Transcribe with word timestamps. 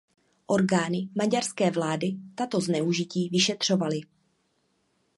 Orgány 0.45 1.09
maďarské 1.15 1.71
vlády 1.71 2.13
tato 2.35 2.59
zneužití 2.61 3.29
vyšetřovaly. 3.29 4.01